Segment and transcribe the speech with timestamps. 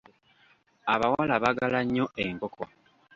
[0.93, 2.63] Abawala baagala nnyo enkoko.